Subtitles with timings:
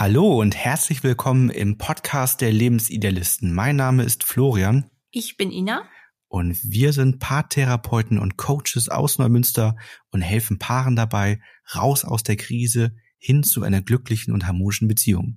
[0.00, 3.52] Hallo und herzlich willkommen im Podcast der Lebensidealisten.
[3.52, 4.88] Mein Name ist Florian.
[5.10, 5.82] Ich bin Ina.
[6.26, 9.76] Und wir sind Paartherapeuten und Coaches aus Neumünster
[10.10, 11.42] und helfen Paaren dabei,
[11.76, 15.36] raus aus der Krise hin zu einer glücklichen und harmonischen Beziehung.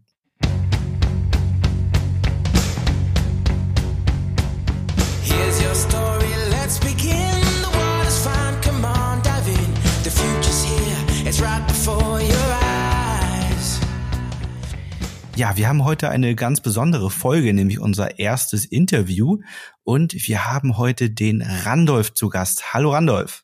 [15.36, 19.39] Ja, wir haben heute eine ganz besondere Folge, nämlich unser erstes Interview.
[19.83, 22.71] Und wir haben heute den Randolph zu Gast.
[22.71, 23.43] Hallo Randolph.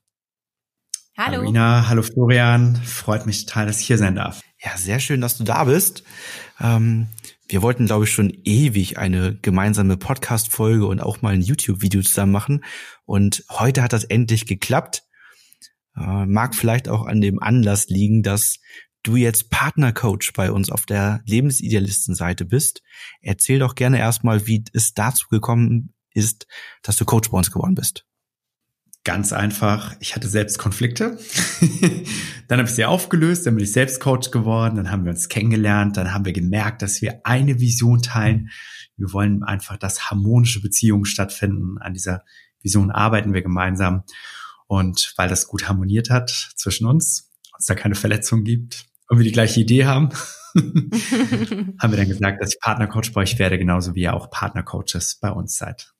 [1.17, 1.38] Hallo.
[1.38, 2.75] Hallo Ina, hallo Florian.
[2.75, 4.41] Freut mich total, dass ich hier sein darf.
[4.63, 6.03] Ja, sehr schön, dass du da bist.
[6.61, 7.07] Ähm,
[7.47, 12.31] wir wollten, glaube ich, schon ewig eine gemeinsame Podcast-Folge und auch mal ein YouTube-Video zusammen
[12.31, 12.63] machen.
[13.05, 15.05] Und heute hat das endlich geklappt.
[15.97, 18.58] Äh, mag vielleicht auch an dem Anlass liegen, dass
[19.03, 22.81] du jetzt Partnercoach bei uns auf der Lebensidealistenseite bist.
[23.22, 26.47] Erzähl doch gerne erstmal, wie es dazu gekommen ist,
[26.81, 28.05] dass du Coach bei uns geworden bist.
[29.05, 29.95] Ganz einfach.
[30.02, 31.17] Ich hatte selbst Konflikte.
[32.47, 35.30] dann habe ich sie aufgelöst, dann bin ich selbst Coach geworden, dann haben wir uns
[35.30, 38.50] kennengelernt, dann haben wir gemerkt, dass wir eine Vision teilen.
[38.97, 41.77] Wir wollen einfach, dass harmonische Beziehungen stattfinden.
[41.77, 42.23] An dieser
[42.61, 44.03] Vision arbeiten wir gemeinsam.
[44.67, 49.25] Und weil das gut harmoniert hat zwischen uns, uns da keine Verletzungen gibt, und wir
[49.25, 50.09] die gleiche Idee haben,
[50.55, 55.17] haben wir dann gesagt, dass ich Partnercoach bei euch werde, genauso wie ihr auch Partnercoaches
[55.19, 55.93] bei uns seid.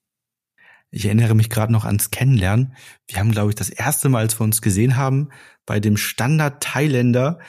[0.91, 2.75] Ich erinnere mich gerade noch ans Kennenlernen.
[3.07, 5.30] Wir haben, glaube ich, das erste Mal, als wir uns gesehen haben,
[5.65, 7.39] bei dem Standard Thailänder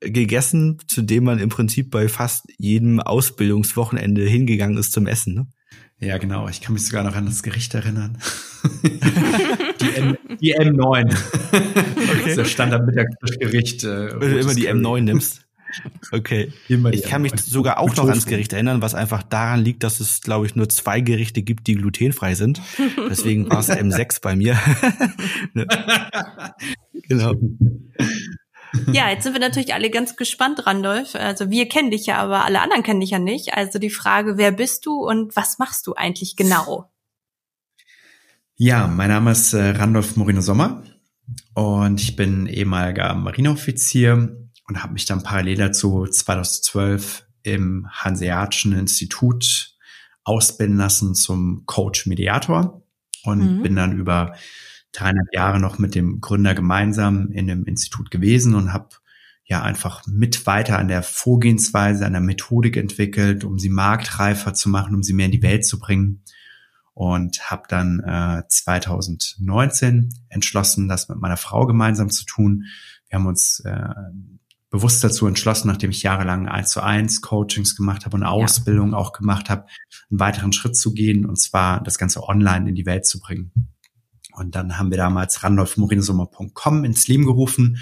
[0.00, 5.34] gegessen, zu dem man im Prinzip bei fast jedem Ausbildungswochenende hingegangen ist zum Essen.
[5.34, 5.46] Ne?
[5.98, 6.48] Ja, genau.
[6.48, 8.18] Ich kann mich sogar noch an das Gericht erinnern.
[8.82, 11.16] die, M, die M9.
[11.52, 12.36] Okay.
[12.36, 13.84] Das Standard-Mittagsgericht.
[13.84, 15.46] Äh, Wenn du immer die M9 nimmst.
[16.12, 16.52] Okay.
[16.68, 17.50] Immer ich kann mich M9.
[17.50, 20.68] sogar auch noch ans Gericht erinnern, was einfach daran liegt, dass es, glaube ich, nur
[20.68, 22.60] zwei Gerichte gibt, die glutenfrei sind.
[23.08, 24.58] Deswegen war es M6 bei mir.
[25.54, 25.66] Ne?
[27.08, 27.34] genau.
[28.92, 31.14] Ja, jetzt sind wir natürlich alle ganz gespannt, Randolph.
[31.14, 33.54] Also wir kennen dich ja, aber alle anderen kennen dich ja nicht.
[33.54, 36.90] Also die Frage, wer bist du und was machst du eigentlich genau?
[38.56, 40.82] Ja, mein Name ist äh, Randolph Morino Sommer
[41.54, 49.76] und ich bin ehemaliger Marineoffizier und habe mich dann parallel dazu 2012 im Hanseatischen Institut
[50.24, 52.82] ausbilden lassen zum Coach Mediator
[53.24, 53.62] und mhm.
[53.62, 54.34] bin dann über
[54.98, 58.88] dreieinhalb Jahre noch mit dem Gründer gemeinsam in dem Institut gewesen und habe
[59.44, 64.68] ja einfach mit weiter an der Vorgehensweise, an der Methodik entwickelt, um sie marktreifer zu
[64.68, 66.22] machen, um sie mehr in die Welt zu bringen.
[66.94, 72.64] Und habe dann äh, 2019 entschlossen, das mit meiner Frau gemeinsam zu tun.
[73.08, 73.88] Wir haben uns äh,
[74.70, 78.96] bewusst dazu entschlossen, nachdem ich jahrelang eins zu eins Coachings gemacht habe und Ausbildung ja.
[78.96, 79.66] auch gemacht habe,
[80.10, 83.75] einen weiteren Schritt zu gehen und zwar das Ganze online in die Welt zu bringen.
[84.36, 87.78] Und dann haben wir damals randolphmorinsummer.com ins Leben gerufen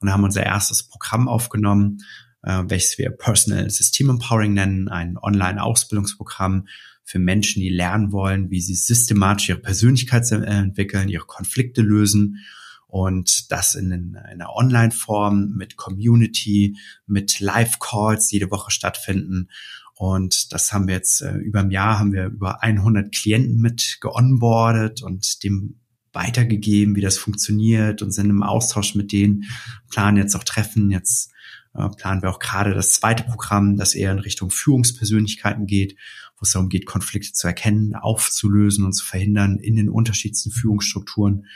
[0.00, 1.98] und haben unser erstes Programm aufgenommen,
[2.42, 6.68] äh, welches wir Personal System Empowering nennen, ein Online-Ausbildungsprogramm
[7.02, 12.44] für Menschen, die lernen wollen, wie sie systematisch ihre Persönlichkeit entwickeln, ihre Konflikte lösen
[12.88, 19.48] und das in, in einer Online-Form mit Community, mit Live-Calls jede Woche stattfinden.
[19.94, 23.98] Und das haben wir jetzt äh, über ein Jahr haben wir über 100 Klienten mit
[24.00, 25.76] geonboardet und dem
[26.16, 29.44] weitergegeben, wie das funktioniert und sind im Austausch mit denen,
[29.88, 30.90] planen jetzt auch Treffen.
[30.90, 31.30] Jetzt
[31.74, 35.96] äh, planen wir auch gerade das zweite Programm, das eher in Richtung Führungspersönlichkeiten geht,
[36.36, 41.46] wo es darum geht, Konflikte zu erkennen, aufzulösen und zu verhindern in den unterschiedlichsten Führungsstrukturen.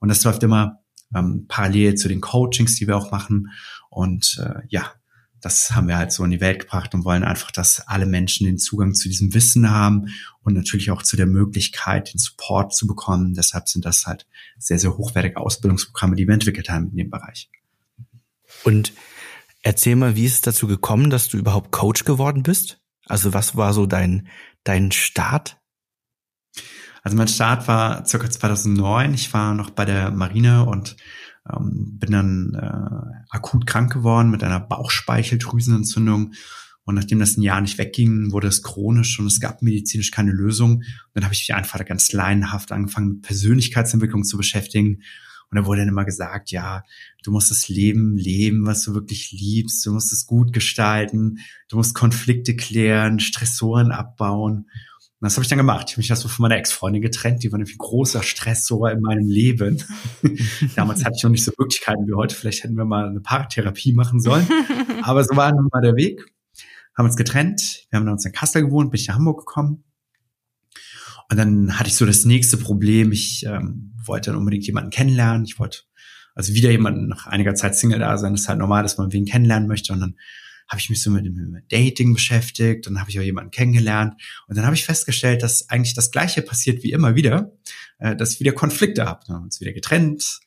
[0.00, 0.80] Und das läuft immer
[1.14, 3.50] ähm, parallel zu den Coachings, die wir auch machen.
[3.90, 4.92] Und äh, ja,
[5.40, 8.46] das haben wir halt so in die Welt gebracht und wollen einfach, dass alle Menschen
[8.46, 10.06] den Zugang zu diesem Wissen haben
[10.42, 13.34] und natürlich auch zu der Möglichkeit, den Support zu bekommen.
[13.34, 14.26] Deshalb sind das halt
[14.58, 17.50] sehr, sehr hochwertige Ausbildungsprogramme, die wir entwickelt haben in dem Bereich.
[18.64, 18.92] Und
[19.62, 22.80] erzähl mal, wie ist es dazu gekommen, dass du überhaupt Coach geworden bist?
[23.04, 24.28] Also was war so dein,
[24.64, 25.58] dein Start?
[27.02, 29.14] Also mein Start war circa 2009.
[29.14, 30.96] Ich war noch bei der Marine und
[31.52, 36.32] ähm, bin dann äh, akut krank geworden mit einer Bauchspeicheldrüsenentzündung.
[36.84, 40.30] Und nachdem das ein Jahr nicht wegging, wurde es chronisch und es gab medizinisch keine
[40.30, 40.76] Lösung.
[40.76, 40.84] Und
[41.14, 45.02] dann habe ich mich einfach ganz laienhaft angefangen, mit Persönlichkeitsentwicklung zu beschäftigen.
[45.50, 46.84] Und da wurde dann immer gesagt, ja,
[47.22, 49.84] du musst das Leben leben, was du wirklich liebst.
[49.84, 51.38] Du musst es gut gestalten.
[51.68, 54.68] Du musst Konflikte klären, Stressoren abbauen.
[55.18, 55.86] Und das habe ich dann gemacht.
[55.86, 57.42] Ich habe mich das so von meiner Ex-Freundin getrennt.
[57.42, 59.82] Die war nämlich ein großer Stressor in meinem Leben.
[60.76, 62.34] Damals hatte ich noch nicht so Möglichkeiten wie heute.
[62.34, 64.46] Vielleicht hätten wir mal eine Paartherapie machen sollen.
[65.02, 66.22] Aber so war nun mal der Weg.
[66.94, 67.86] haben uns getrennt.
[67.88, 69.84] Wir haben dann uns in Kassel gewohnt, bin ich nach Hamburg gekommen.
[71.30, 73.10] Und dann hatte ich so das nächste Problem.
[73.10, 75.44] Ich ähm, wollte dann unbedingt jemanden kennenlernen.
[75.46, 75.80] Ich wollte
[76.34, 78.34] also wieder jemanden nach einiger Zeit Single da sein.
[78.34, 79.94] Das ist halt normal, dass man wen kennenlernen möchte.
[79.94, 80.16] Und dann
[80.68, 82.86] habe ich mich so mit, mit Dating beschäftigt.
[82.86, 84.14] Dann habe ich auch jemanden kennengelernt.
[84.48, 87.52] Und dann habe ich festgestellt, dass eigentlich das Gleiche passiert wie immer wieder,
[87.98, 89.20] äh, dass ich wieder Konflikte habe.
[89.26, 90.40] Dann haben uns wieder getrennt,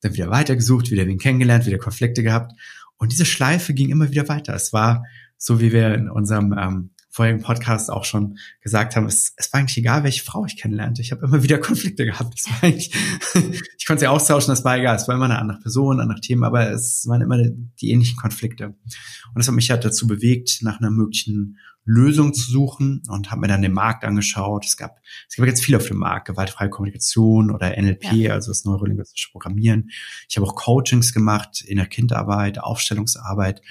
[0.00, 2.52] dann wieder weitergesucht, wieder wen kennengelernt, wieder Konflikte gehabt.
[2.96, 4.54] Und diese Schleife ging immer wieder weiter.
[4.54, 5.04] Es war
[5.36, 9.60] so, wie wir in unserem ähm, vorigen Podcast auch schon gesagt haben, es, es war
[9.60, 11.02] eigentlich egal, welche Frau ich kennenlernte.
[11.02, 12.34] Ich habe immer wieder Konflikte gehabt.
[12.38, 12.68] Es war
[13.78, 14.96] ich konnte sie austauschen, das war egal.
[14.96, 17.36] Es war immer eine andere Person, andere Themen, aber es waren immer
[17.80, 18.68] die ähnlichen Konflikte.
[18.68, 23.40] Und das hat mich halt dazu bewegt, nach einer möglichen Lösung zu suchen und habe
[23.40, 24.64] mir dann den Markt angeschaut.
[24.64, 28.34] Es gab, es gab jetzt viel auf dem Markt, gewaltfreie Kommunikation oder NLP, ja.
[28.34, 29.90] also das neurolinguistische Programmieren.
[30.28, 33.62] Ich habe auch Coachings gemacht in der Kinderarbeit, Aufstellungsarbeit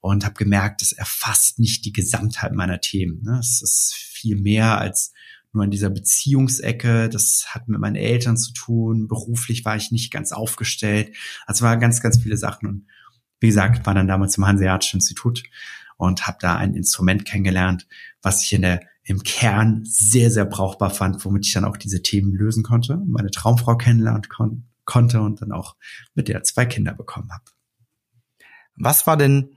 [0.00, 3.22] und habe gemerkt, das erfasst nicht die Gesamtheit meiner Themen.
[3.22, 3.38] Ne?
[3.38, 5.12] Es ist viel mehr als
[5.52, 7.08] nur in dieser Beziehungsecke.
[7.08, 9.06] Das hat mit meinen Eltern zu tun.
[9.06, 11.14] Beruflich war ich nicht ganz aufgestellt.
[11.46, 12.68] Also war ganz, ganz viele Sachen.
[12.68, 12.86] Und
[13.40, 15.42] wie gesagt, war dann damals im Hanseatischen Institut
[16.02, 17.86] und habe da ein Instrument kennengelernt,
[18.22, 22.02] was ich in der im Kern sehr, sehr brauchbar fand, womit ich dann auch diese
[22.02, 25.76] Themen lösen konnte, meine Traumfrau kennenlernen kon konnte und dann auch
[26.14, 27.44] mit der zwei Kinder bekommen habe.
[28.74, 29.56] Was war denn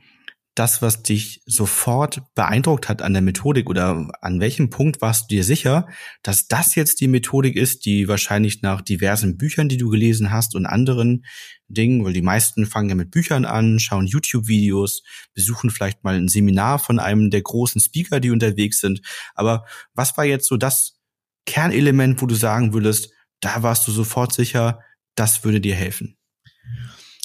[0.55, 5.35] das, was dich sofort beeindruckt hat an der Methodik oder an welchem Punkt warst du
[5.35, 5.87] dir sicher,
[6.23, 10.55] dass das jetzt die Methodik ist, die wahrscheinlich nach diversen Büchern, die du gelesen hast
[10.55, 11.25] und anderen
[11.67, 15.03] Dingen, weil die meisten fangen ja mit Büchern an, schauen YouTube-Videos,
[15.33, 19.01] besuchen vielleicht mal ein Seminar von einem der großen Speaker, die unterwegs sind.
[19.33, 21.01] Aber was war jetzt so das
[21.45, 23.09] Kernelement, wo du sagen würdest,
[23.41, 24.79] da warst du sofort sicher,
[25.15, 26.17] das würde dir helfen?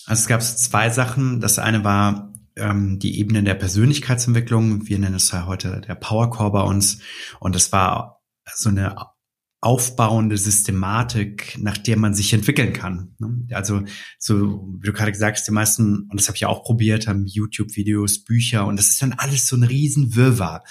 [0.07, 1.41] Also es gab zwei Sachen.
[1.41, 2.30] Das eine war
[2.61, 4.87] ähm, die Ebene der Persönlichkeitsentwicklung.
[4.89, 7.01] Wir nennen es ja heute der Power Core bei uns.
[7.41, 8.21] Und das war
[8.55, 8.97] so eine
[9.63, 13.15] aufbauende Systematik, nach der man sich entwickeln kann.
[13.19, 13.47] Ne?
[13.51, 13.83] Also
[14.19, 17.27] so, wie du gerade gesagt hast, die meisten, und das habe ich auch probiert, haben
[17.27, 20.65] YouTube-Videos, Bücher und das ist dann alles so ein Riesenwirrwarr.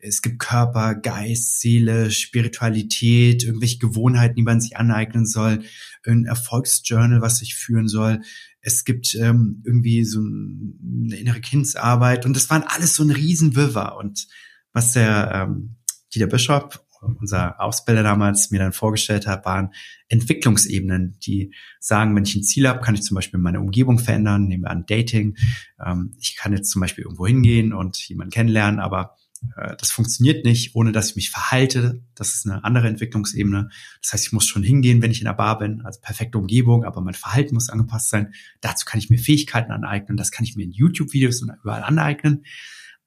[0.00, 5.64] Es gibt Körper, Geist, Seele, Spiritualität, irgendwelche Gewohnheiten, die man sich aneignen soll,
[6.06, 8.20] ein Erfolgsjournal, was sich führen soll.
[8.60, 13.96] Es gibt ähm, irgendwie so eine innere Kindsarbeit und das waren alles so ein Riesenwirrwarr.
[13.96, 14.28] Und
[14.72, 15.76] was der ähm,
[16.14, 19.72] Dieter Bischof, unser Ausbilder damals, mir dann vorgestellt hat, waren
[20.08, 24.46] Entwicklungsebenen, die sagen, wenn ich ein Ziel habe, kann ich zum Beispiel meine Umgebung verändern,
[24.46, 25.36] nehmen wir an Dating.
[25.84, 29.16] Ähm, ich kann jetzt zum Beispiel irgendwo hingehen und jemanden kennenlernen, aber
[29.56, 32.02] äh, das funktioniert nicht, ohne dass ich mich verhalte.
[32.14, 33.68] Das ist eine andere Entwicklungsebene.
[34.02, 36.84] Das heißt, ich muss schon hingehen, wenn ich in der Bar bin, also perfekte Umgebung,
[36.84, 38.32] aber mein Verhalten muss angepasst sein.
[38.60, 40.16] Dazu kann ich mir Fähigkeiten aneignen.
[40.16, 42.44] Das kann ich mir in YouTube-Videos und überall aneignen.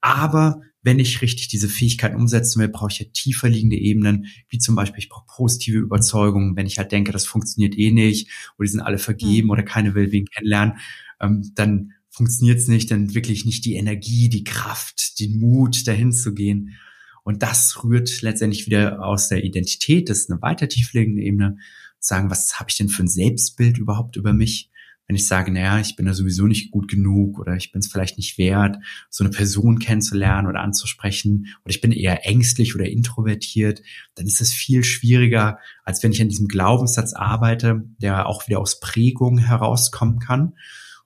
[0.00, 4.58] Aber wenn ich richtig diese Fähigkeiten umsetzen will, brauche ich ja tiefer liegende Ebenen, wie
[4.58, 8.66] zum Beispiel, ich brauche positive Überzeugungen, wenn ich halt denke, das funktioniert eh nicht, oder
[8.66, 9.50] die sind alle vergeben mhm.
[9.52, 10.78] oder keine will wen kennenlernen,
[11.20, 16.12] ähm, dann funktioniert es nicht, dann wirklich nicht die Energie, die Kraft, den Mut, dahin
[16.12, 16.76] zu gehen.
[17.24, 21.56] Und das rührt letztendlich wieder aus der Identität, das ist eine weiter tiefliegende Ebene,
[22.00, 24.71] sagen, was habe ich denn für ein Selbstbild überhaupt über mich?
[25.06, 27.88] Wenn ich sage, naja, ich bin da sowieso nicht gut genug oder ich bin es
[27.88, 28.78] vielleicht nicht wert,
[29.10, 33.82] so eine Person kennenzulernen oder anzusprechen oder ich bin eher ängstlich oder introvertiert,
[34.14, 38.60] dann ist es viel schwieriger, als wenn ich an diesem Glaubenssatz arbeite, der auch wieder
[38.60, 40.54] aus Prägung herauskommen kann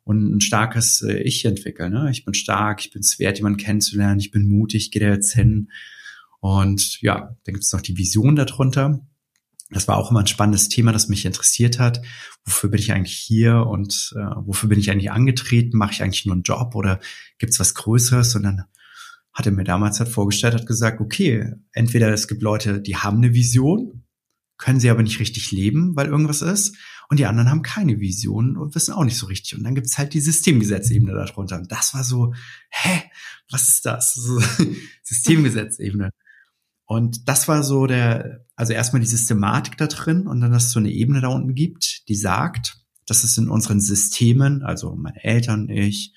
[0.07, 1.93] und ein starkes äh, Ich entwickeln.
[1.93, 2.09] Ne?
[2.11, 5.35] Ich bin stark, ich bin es wert, jemanden kennenzulernen, ich bin mutig, gehe da jetzt
[5.35, 5.69] hin.
[6.39, 9.01] Und ja, dann gibt es noch die Vision darunter.
[9.71, 12.01] Das war auch immer ein spannendes Thema, das mich interessiert hat.
[12.45, 15.77] Wofür bin ich eigentlich hier und äh, wofür bin ich eigentlich angetreten?
[15.77, 17.01] Mache ich eigentlich nur einen Job oder
[17.39, 18.37] gibt es was Größeres?
[18.37, 18.65] Und dann
[19.33, 23.19] hat er mir damals halt vorgestellt, hat gesagt, okay, entweder es gibt Leute, die haben
[23.19, 24.05] eine Vision,
[24.57, 26.77] können sie aber nicht richtig leben, weil irgendwas ist
[27.09, 29.57] und die anderen haben keine Vision und wissen auch nicht so richtig.
[29.57, 31.57] Und dann gibt's halt die Systemgesetzebene darunter.
[31.57, 32.35] Und das war so,
[32.71, 33.03] hä,
[33.51, 34.15] was ist das?
[35.03, 36.11] Systemgesetzebene.
[36.87, 40.73] Und das war so der, also erstmal die Systematik da drin und dann, dass es
[40.73, 45.23] so eine Ebene da unten gibt, die sagt, dass es in unseren Systemen, also meine
[45.23, 46.15] Eltern, ich,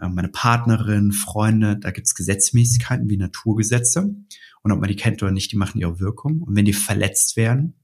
[0.00, 4.14] äh, meine Partnerin, Freunde, da gibt's Gesetzmäßigkeiten wie Naturgesetze.
[4.62, 6.40] Und ob man die kennt oder nicht, die machen ihre Wirkung.
[6.42, 7.74] Und wenn die verletzt werden,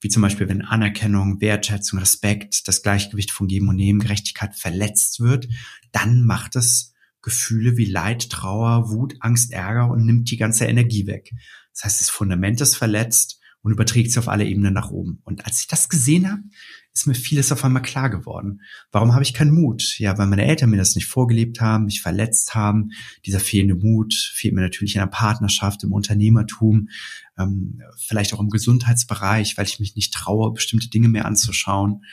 [0.00, 5.20] wie zum Beispiel wenn Anerkennung, Wertschätzung, Respekt, das Gleichgewicht von Geben und Nehmen, Gerechtigkeit verletzt
[5.20, 5.48] wird,
[5.92, 11.06] dann macht es Gefühle wie Leid, Trauer, Wut, Angst, Ärger und nimmt die ganze Energie
[11.06, 11.30] weg.
[11.72, 15.20] Das heißt, das Fundament ist verletzt und überträgt sich auf alle Ebenen nach oben.
[15.24, 16.42] Und als ich das gesehen habe,
[16.94, 18.60] ist mir vieles auf einmal klar geworden.
[18.90, 19.98] Warum habe ich keinen Mut?
[19.98, 22.90] Ja, weil meine Eltern mir das nicht vorgelebt haben, mich verletzt haben.
[23.24, 26.88] Dieser fehlende Mut fehlt mir natürlich in der Partnerschaft, im Unternehmertum,
[27.38, 32.04] ähm, vielleicht auch im Gesundheitsbereich, weil ich mich nicht traue, bestimmte Dinge mehr anzuschauen.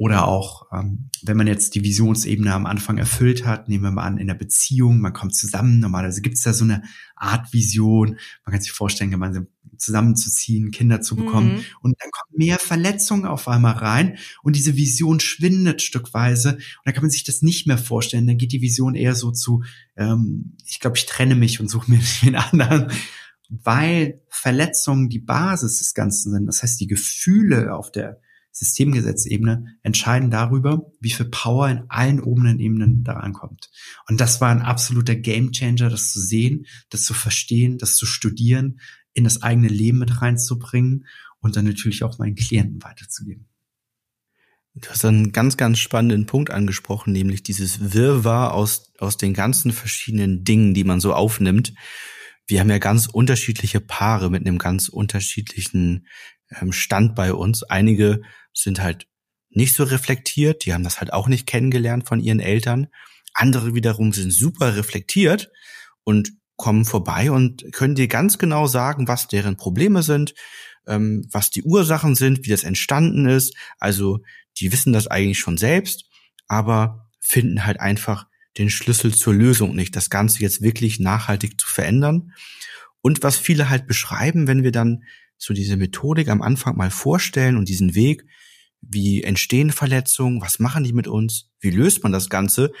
[0.00, 4.04] Oder auch, ähm, wenn man jetzt die Visionsebene am Anfang erfüllt hat, nehmen wir mal
[4.04, 6.84] an, in der Beziehung, man kommt zusammen, normalerweise gibt es da so eine
[7.16, 8.16] Art Vision,
[8.46, 11.56] man kann sich vorstellen, gemeinsam zusammenzuziehen, Kinder zu bekommen.
[11.56, 11.64] Mhm.
[11.82, 16.54] Und dann kommen mehr Verletzungen auf einmal rein und diese Vision schwindet stückweise.
[16.54, 18.26] Und dann kann man sich das nicht mehr vorstellen.
[18.26, 19.64] Dann geht die Vision eher so zu,
[19.98, 22.90] ähm, ich glaube, ich trenne mich und suche mir den anderen
[23.50, 26.46] weil Verletzungen die Basis des Ganzen sind.
[26.46, 28.20] Das heißt, die Gefühle auf der
[28.52, 33.70] Systemgesetzebene entscheiden darüber, wie viel Power in allen oberen Ebenen da ankommt.
[34.08, 38.80] Und das war ein absoluter Gamechanger, das zu sehen, das zu verstehen, das zu studieren,
[39.12, 41.06] in das eigene Leben mit reinzubringen
[41.40, 43.46] und dann natürlich auch meinen Klienten weiterzugeben.
[44.74, 49.72] Du hast einen ganz, ganz spannenden Punkt angesprochen, nämlich dieses Wirrwarr aus, aus den ganzen
[49.72, 51.74] verschiedenen Dingen, die man so aufnimmt.
[52.46, 56.06] Wir haben ja ganz unterschiedliche Paare mit einem ganz unterschiedlichen
[56.60, 57.62] ähm, Stand bei uns.
[57.64, 59.06] Einige sind halt
[59.50, 62.88] nicht so reflektiert, die haben das halt auch nicht kennengelernt von ihren Eltern.
[63.34, 65.50] Andere wiederum sind super reflektiert
[66.04, 70.34] und kommen vorbei und können dir ganz genau sagen, was deren Probleme sind,
[70.86, 73.56] ähm, was die Ursachen sind, wie das entstanden ist.
[73.78, 74.20] Also
[74.58, 76.04] die wissen das eigentlich schon selbst,
[76.48, 78.26] aber finden halt einfach
[78.58, 82.32] den Schlüssel zur Lösung nicht, das Ganze jetzt wirklich nachhaltig zu verändern.
[83.00, 85.04] Und was viele halt beschreiben, wenn wir dann
[85.40, 88.24] so diese Methodik am Anfang mal vorstellen und diesen Weg,
[88.82, 92.72] wie entstehen Verletzungen, was machen die mit uns, wie löst man das Ganze,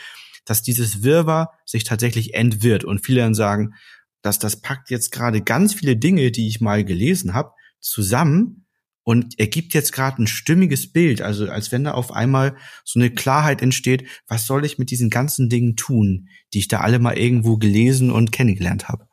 [0.44, 2.84] dass dieses Wirrwarr sich tatsächlich entwirrt.
[2.84, 3.74] Und viele dann sagen,
[4.22, 8.66] dass das packt jetzt gerade ganz viele Dinge, die ich mal gelesen habe, zusammen
[9.04, 13.10] und ergibt jetzt gerade ein stimmiges Bild, also als wenn da auf einmal so eine
[13.10, 17.16] Klarheit entsteht, was soll ich mit diesen ganzen Dingen tun, die ich da alle mal
[17.16, 19.08] irgendwo gelesen und kennengelernt habe.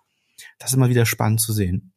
[0.59, 1.93] Das ist immer wieder spannend zu sehen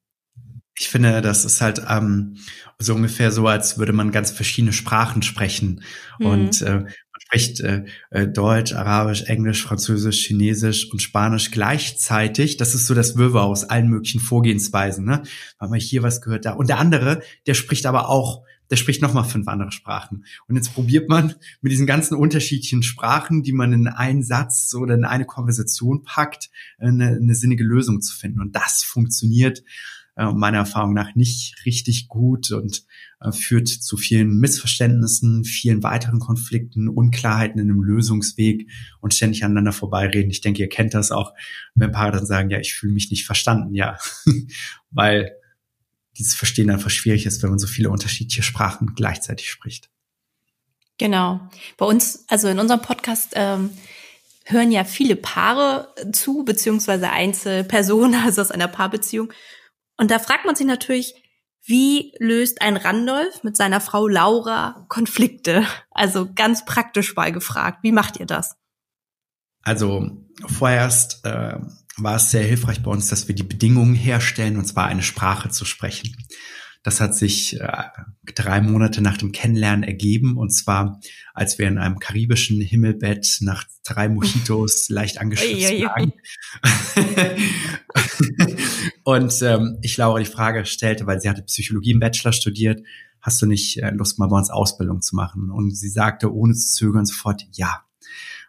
[0.80, 2.36] ich finde, das ist halt ähm,
[2.78, 5.82] so ungefähr so, als würde man ganz verschiedene Sprachen sprechen.
[6.18, 6.26] Mhm.
[6.26, 12.56] Und äh, man spricht äh, äh, Deutsch, Arabisch, Englisch, Französisch, Chinesisch und Spanisch gleichzeitig.
[12.56, 15.04] Das ist so das Wirrwarr aus allen möglichen Vorgehensweisen.
[15.04, 15.22] Ne?
[15.58, 16.52] Weil man hier was gehört da.
[16.52, 20.24] Und der andere, der spricht aber auch der spricht nochmal fünf andere Sprachen.
[20.46, 24.94] Und jetzt probiert man mit diesen ganzen unterschiedlichen Sprachen, die man in einen Satz oder
[24.94, 28.40] in eine Konversation packt, eine, eine sinnige Lösung zu finden.
[28.40, 29.64] Und das funktioniert
[30.20, 32.84] äh, meiner Erfahrung nach nicht richtig gut und
[33.22, 39.72] äh, führt zu vielen Missverständnissen, vielen weiteren Konflikten, Unklarheiten in dem Lösungsweg und ständig aneinander
[39.72, 40.30] vorbeireden.
[40.30, 41.32] Ich denke, ihr kennt das auch,
[41.74, 43.96] wenn Paare dann sagen, ja, ich fühle mich nicht verstanden, ja,
[44.90, 45.32] weil
[46.18, 49.88] dieses Verstehen einfach schwierig ist, wenn man so viele unterschiedliche Sprachen gleichzeitig spricht.
[50.98, 51.40] Genau.
[51.78, 53.70] Bei uns, also in unserem Podcast, ähm,
[54.44, 59.32] hören ja viele Paare zu, beziehungsweise Einzelpersonen, also aus einer Paarbeziehung.
[60.00, 61.12] Und da fragt man sich natürlich,
[61.62, 65.66] wie löst ein Randolph mit seiner Frau Laura Konflikte?
[65.90, 68.56] Also ganz praktisch mal gefragt, wie macht ihr das?
[69.60, 71.58] Also vorerst äh,
[71.98, 75.50] war es sehr hilfreich bei uns, dass wir die Bedingungen herstellen, und zwar eine Sprache
[75.50, 76.16] zu sprechen.
[76.82, 77.82] Das hat sich äh,
[78.34, 80.38] drei Monate nach dem Kennenlernen ergeben.
[80.38, 80.98] Und zwar,
[81.34, 86.12] als wir in einem karibischen Himmelbett nach drei Mojitos leicht angeschlossen lagen.
[89.04, 92.82] und ähm, ich Laura die Frage stellte, weil sie hatte Psychologie im Bachelor studiert,
[93.20, 95.50] hast du nicht äh, Lust, mal bei uns Ausbildung zu machen?
[95.50, 97.84] Und sie sagte ohne zu zögern sofort ja.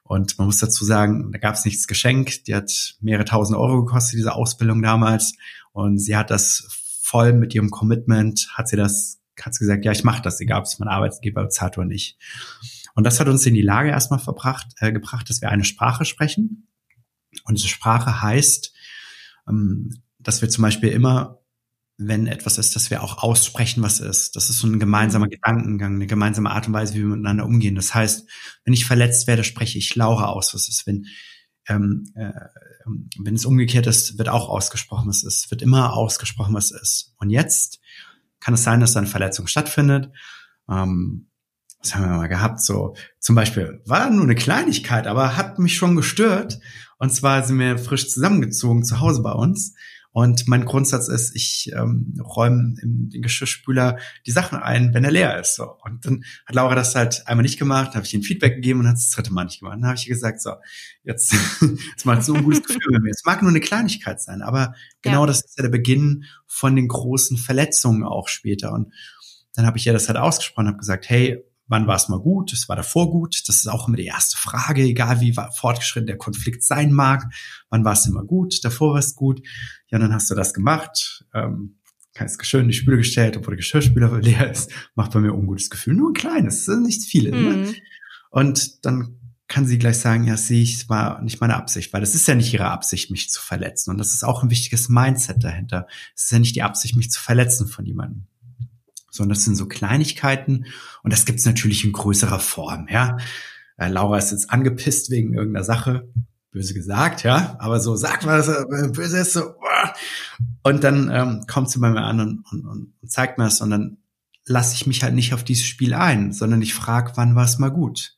[0.04, 2.48] Und man muss dazu sagen, da gab es nichts geschenkt.
[2.48, 5.34] Die hat mehrere tausend Euro gekostet, diese Ausbildung damals.
[5.72, 6.68] Und sie hat das
[7.02, 10.60] voll mit ihrem Commitment hat sie das, hat sie gesagt, ja, ich mache das, egal
[10.60, 12.18] ob es mein Arbeitgeber bezahlt oder nicht.
[12.96, 16.06] Und das hat uns in die Lage erstmal verbracht, äh, gebracht, dass wir eine Sprache
[16.06, 16.68] sprechen.
[17.46, 18.74] Und diese Sprache heißt,
[19.48, 21.40] ähm, dass wir zum Beispiel immer,
[21.98, 24.36] wenn etwas ist, dass wir auch aussprechen, was ist.
[24.36, 27.76] Das ist so ein gemeinsamer Gedankengang, eine gemeinsame Art und Weise, wie wir miteinander umgehen.
[27.76, 28.28] Das heißt,
[28.64, 30.88] wenn ich verletzt werde, spreche ich Laura aus, was ist.
[30.88, 31.06] Wenn
[31.68, 32.32] ähm, äh,
[33.20, 35.52] wenn es umgekehrt ist, wird auch ausgesprochen, was ist.
[35.52, 37.14] Wird immer ausgesprochen, was ist.
[37.18, 37.80] Und jetzt
[38.40, 40.12] kann es sein, dass da eine Verletzung stattfindet.
[40.70, 41.28] Ähm,
[41.80, 42.62] was haben wir mal gehabt?
[42.62, 46.60] So zum Beispiel war nur eine Kleinigkeit, aber hat mich schon gestört.
[46.98, 49.74] Und zwar sind wir frisch zusammengezogen zu Hause bei uns
[50.14, 55.12] und mein Grundsatz ist, ich ähm, räume in den Geschirrspüler die Sachen ein, wenn er
[55.12, 55.56] leer ist.
[55.56, 55.78] So.
[55.84, 58.88] Und dann hat Laura das halt einmal nicht gemacht, habe ich ihr Feedback gegeben und
[58.88, 59.76] hat es das dritte Mal nicht gemacht.
[59.76, 60.56] Dann habe ich ihr gesagt, so,
[61.04, 61.34] jetzt,
[61.92, 63.12] jetzt macht so ein gutes Gefühl bei mir.
[63.12, 65.28] Es mag nur eine Kleinigkeit sein, aber genau ja.
[65.28, 68.74] das ist ja der Beginn von den großen Verletzungen auch später.
[68.74, 68.94] Und
[69.54, 72.52] dann habe ich ihr das halt ausgesprochen, habe gesagt, hey, wann war es mal gut,
[72.52, 73.42] es war davor gut.
[73.48, 77.24] Das ist auch immer die erste Frage, egal wie fortgeschritten der Konflikt sein mag.
[77.70, 79.42] Wann war es immer gut, davor war es gut.
[79.88, 81.26] Ja, dann hast du das gemacht.
[81.34, 81.78] Ähm,
[82.14, 85.70] ganz schön in die Spüle gestellt, obwohl der Geschirrspüler leer ist, macht bei mir ungutes
[85.70, 85.94] Gefühl.
[85.94, 87.32] Nur ein kleines, sind nicht viele.
[87.32, 87.38] Ne?
[87.38, 87.62] Mhm.
[87.62, 87.74] Ne?
[88.32, 92.16] Und dann kann sie gleich sagen, ja, sehe ich, war nicht meine Absicht, weil das
[92.16, 93.92] ist ja nicht ihre Absicht, mich zu verletzen.
[93.92, 95.88] Und das ist auch ein wichtiges Mindset dahinter.
[96.16, 98.28] Es ist ja nicht die Absicht, mich zu verletzen von jemandem.
[99.12, 100.66] Sondern das sind so Kleinigkeiten
[101.04, 103.18] und das gibt es natürlich in größerer Form, ja.
[103.78, 106.10] Äh, Laura ist jetzt angepisst wegen irgendeiner Sache,
[106.52, 109.54] böse gesagt, ja, aber so sagt man das, äh, böse ist so,
[110.64, 113.70] und dann ähm, kommt sie bei mir an und, und, und zeigt mir das und
[113.70, 113.98] dann
[114.46, 117.60] lasse ich mich halt nicht auf dieses Spiel ein, sondern ich frage, wann war es
[117.60, 118.18] mal gut?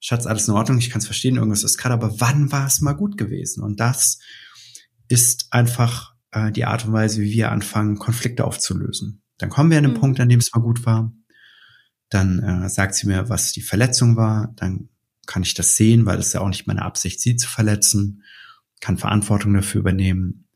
[0.00, 2.80] Schatz, alles in Ordnung, ich kann es verstehen, irgendwas ist gerade, aber wann war es
[2.80, 3.62] mal gut gewesen?
[3.62, 4.18] Und das
[5.08, 9.21] ist einfach äh, die Art und Weise, wie wir anfangen, Konflikte aufzulösen.
[9.38, 10.00] Dann kommen wir an den mhm.
[10.00, 11.12] Punkt, an dem es mal gut war.
[12.08, 14.52] Dann äh, sagt sie mir, was die Verletzung war.
[14.56, 14.88] Dann
[15.26, 18.22] kann ich das sehen, weil es ja auch nicht meine Absicht, sie zu verletzen.
[18.80, 20.48] Kann Verantwortung dafür übernehmen.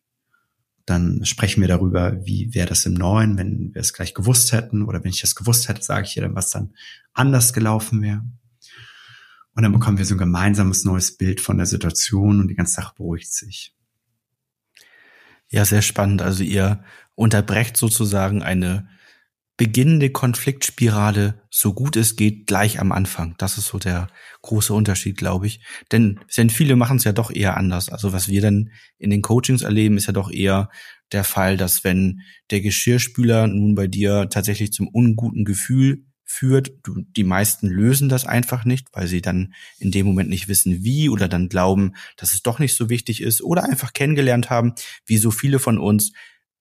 [0.85, 4.83] Dann sprechen wir darüber, wie wäre das im Neuen, wenn wir es gleich gewusst hätten.
[4.83, 6.75] Oder wenn ich das gewusst hätte, sage ich ihr dann, was dann
[7.12, 8.23] anders gelaufen wäre.
[9.54, 12.75] Und dann bekommen wir so ein gemeinsames neues Bild von der Situation und die ganze
[12.75, 13.75] Sache beruhigt sich.
[15.49, 16.23] Ja, sehr spannend.
[16.23, 16.85] Also ihr
[17.15, 18.88] unterbrecht sozusagen eine
[19.57, 23.35] beginnende Konfliktspirale, so gut es geht, gleich am Anfang.
[23.38, 24.09] Das ist so der
[24.43, 25.61] große Unterschied, glaube ich.
[25.93, 27.88] Denn, denn viele machen es ja doch eher anders.
[27.88, 30.69] Also was wir dann in den Coachings erleben, ist ja doch eher
[31.12, 36.73] der Fall, dass wenn der Geschirrspüler nun bei dir tatsächlich zum unguten Gefühl führt.
[36.83, 40.83] Du, die meisten lösen das einfach nicht, weil sie dann in dem Moment nicht wissen,
[40.85, 44.75] wie oder dann glauben, dass es doch nicht so wichtig ist oder einfach kennengelernt haben,
[45.06, 46.12] wie so viele von uns.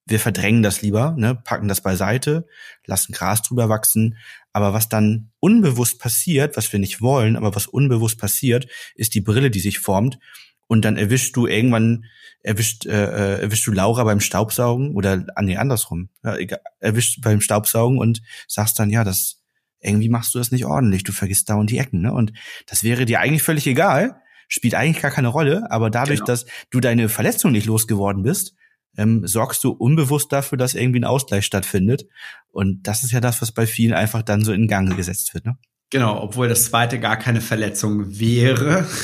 [0.05, 2.45] Wir verdrängen das lieber, ne, packen das beiseite,
[2.86, 4.17] lassen Gras drüber wachsen.
[4.53, 9.22] Aber was dann unbewusst passiert, was wir nicht wollen, aber was unbewusst passiert, ist die
[9.22, 10.19] Brille, die sich formt.
[10.67, 12.05] Und dann erwischst du irgendwann,
[12.41, 16.10] erwischt, äh, äh erwischst du Laura beim Staubsaugen oder ah, nee, andersrum.
[16.24, 16.38] Ja,
[16.79, 19.41] erwischt beim Staubsaugen und sagst dann, ja, das,
[19.80, 22.14] irgendwie machst du das nicht ordentlich, du vergisst dauernd die Ecken, ne?
[22.14, 22.34] Und
[22.68, 26.28] das wäre dir eigentlich völlig egal, spielt eigentlich gar keine Rolle, aber dadurch, genau.
[26.28, 28.56] dass du deine Verletzung nicht losgeworden bist,
[28.98, 32.06] ähm, sorgst du unbewusst dafür, dass irgendwie ein Ausgleich stattfindet.
[32.52, 35.46] Und das ist ja das, was bei vielen einfach dann so in Gang gesetzt wird,
[35.46, 35.58] ne?
[35.92, 38.88] Genau, obwohl das zweite gar keine Verletzung wäre.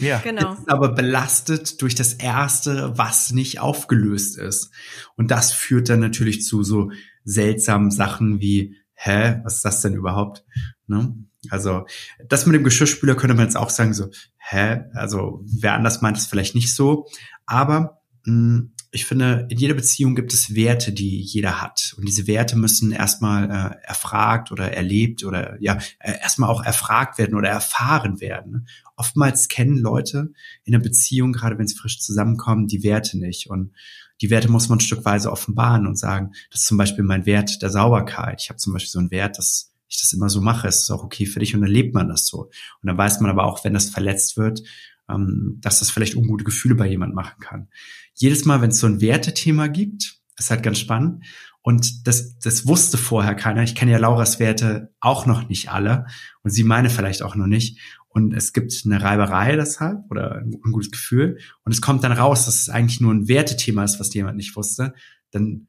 [0.00, 0.54] Ja, genau.
[0.54, 4.70] Ist aber belastet durch das erste, was nicht aufgelöst ist.
[5.16, 6.90] Und das führt dann natürlich zu so
[7.24, 10.44] seltsamen Sachen wie hä, was ist das denn überhaupt?
[10.86, 11.14] Ne?
[11.48, 11.86] Also
[12.28, 16.18] das mit dem Geschirrspüler könnte man jetzt auch sagen, so, hä, also wer anders meint
[16.18, 17.06] es vielleicht nicht so.
[17.46, 21.94] Aber mh, hm, ich finde, in jeder Beziehung gibt es Werte, die jeder hat.
[21.96, 27.16] Und diese Werte müssen erstmal äh, erfragt oder erlebt oder ja, äh, erstmal auch erfragt
[27.16, 28.66] werden oder erfahren werden.
[28.96, 30.32] Oftmals kennen Leute
[30.64, 33.48] in der Beziehung, gerade wenn sie frisch zusammenkommen, die Werte nicht.
[33.48, 33.72] Und
[34.20, 37.70] die Werte muss man stückweise offenbaren und sagen, das ist zum Beispiel mein Wert der
[37.70, 38.40] Sauberkeit.
[38.42, 40.68] Ich habe zum Beispiel so einen Wert, dass ich das immer so mache.
[40.68, 42.44] Es ist auch okay für dich und dann lebt man das so.
[42.44, 44.62] Und dann weiß man aber auch, wenn das verletzt wird,
[45.08, 47.68] ähm, dass das vielleicht ungute Gefühle bei jemand machen kann.
[48.14, 51.24] Jedes Mal, wenn es so ein Wertethema gibt, ist halt ganz spannend.
[51.62, 53.62] Und das, das wusste vorher keiner.
[53.62, 56.06] Ich kenne ja Lauras Werte auch noch nicht alle
[56.42, 57.78] und sie meine vielleicht auch noch nicht
[58.10, 62.44] und es gibt eine Reiberei deshalb oder ein, gutes Gefühl und es kommt dann raus,
[62.44, 64.94] dass es eigentlich nur ein Wertethema ist, was jemand nicht wusste,
[65.30, 65.68] dann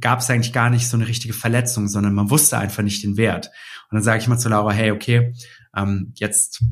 [0.00, 3.18] gab es eigentlich gar nicht so eine richtige Verletzung, sondern man wusste einfach nicht den
[3.18, 3.50] Wert.
[3.90, 5.34] Und dann sage ich mal zu Laura, hey, okay,
[5.76, 6.64] ähm, jetzt,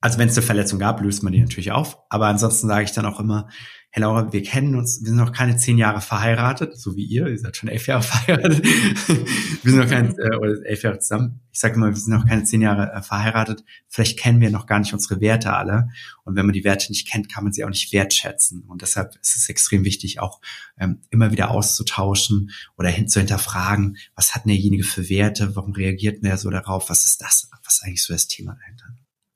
[0.00, 1.98] also wenn es eine Verletzung gab, löst man die natürlich auf.
[2.10, 3.48] Aber ansonsten sage ich dann auch immer,
[3.96, 7.28] hey Laura, wir kennen uns, wir sind noch keine zehn Jahre verheiratet, so wie ihr,
[7.28, 8.62] ihr seid schon elf Jahre verheiratet.
[8.62, 11.40] wir sind noch keine, äh, oder elf Jahre zusammen.
[11.50, 13.64] Ich sage immer, wir sind noch keine zehn Jahre äh, verheiratet.
[13.88, 15.88] Vielleicht kennen wir noch gar nicht unsere Werte alle.
[16.24, 18.64] Und wenn man die Werte nicht kennt, kann man sie auch nicht wertschätzen.
[18.68, 20.42] Und deshalb ist es extrem wichtig, auch
[20.78, 26.22] ähm, immer wieder auszutauschen oder hin zu hinterfragen, was hat derjenige für Werte, warum reagiert
[26.22, 28.86] der so darauf, was ist das, was ist eigentlich so das Thema dahinter?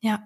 [0.03, 0.23] Ja,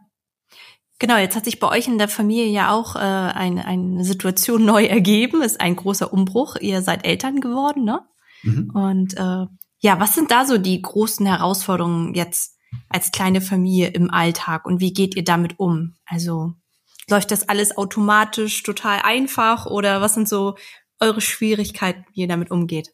[0.99, 4.65] Genau, jetzt hat sich bei euch in der Familie ja auch äh, eine, eine Situation
[4.65, 5.43] neu ergeben.
[5.43, 6.57] Ist ein großer Umbruch.
[6.57, 8.03] Ihr seid Eltern geworden, ne?
[8.43, 8.71] Mhm.
[8.75, 9.47] Und äh,
[9.81, 14.81] ja, was sind da so die großen Herausforderungen jetzt als kleine Familie im Alltag und
[14.81, 15.95] wie geht ihr damit um?
[16.07, 16.55] Also
[17.09, 20.57] läuft das alles automatisch total einfach oder was sind so
[21.01, 22.93] eure Schwierigkeiten, wie ihr damit umgeht?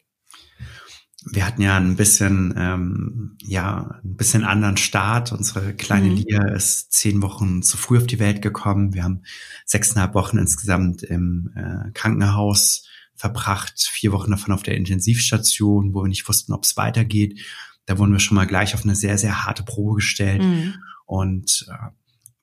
[1.25, 5.31] Wir hatten ja ein bisschen, ähm, ja, ein bisschen anderen Start.
[5.31, 6.15] Unsere kleine mhm.
[6.15, 8.93] Lia ist zehn Wochen zu früh auf die Welt gekommen.
[8.93, 9.21] Wir haben
[9.65, 16.07] sechseinhalb Wochen insgesamt im äh, Krankenhaus verbracht, vier Wochen davon auf der Intensivstation, wo wir
[16.07, 17.39] nicht wussten, ob es weitergeht.
[17.85, 20.41] Da wurden wir schon mal gleich auf eine sehr, sehr harte Probe gestellt.
[20.41, 20.73] Mhm.
[21.05, 21.91] Und äh,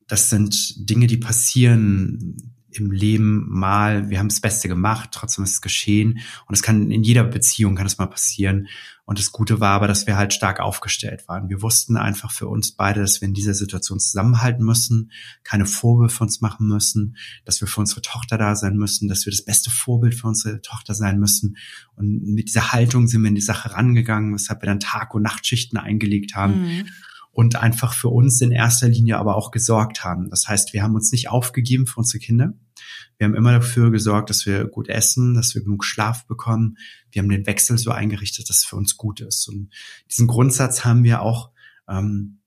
[0.07, 5.53] das sind Dinge, die passieren im Leben mal, wir haben das Beste gemacht, trotzdem ist
[5.53, 6.21] es geschehen.
[6.47, 8.69] Und es kann in jeder Beziehung kann es mal passieren.
[9.05, 11.49] Und das Gute war aber, dass wir halt stark aufgestellt waren.
[11.49, 15.13] Wir wussten einfach für uns beide, dass wir in dieser Situation zusammenhalten müssen,
[15.45, 19.31] keine Vorwürfe uns machen müssen, dass wir für unsere Tochter da sein müssen, dass wir
[19.31, 21.57] das beste Vorbild für unsere Tochter sein müssen.
[21.97, 25.23] Und mit dieser Haltung sind wir in die Sache rangegangen, weshalb wir dann Tag- und
[25.23, 26.67] Nachtschichten eingelegt haben.
[26.67, 26.89] Mhm
[27.33, 30.31] und einfach für uns in erster Linie aber auch gesorgt haben.
[30.31, 32.55] Das heißt, wir haben uns nicht aufgegeben für unsere Kinder.
[33.17, 36.79] Wir haben immer dafür gesorgt, dass wir gut essen, dass wir genug Schlaf bekommen.
[37.11, 39.49] Wir haben den Wechsel so eingerichtet, dass es für uns gut ist.
[39.49, 39.71] Und
[40.11, 41.51] diesen Grundsatz haben wir auch
[41.89, 42.41] ähm,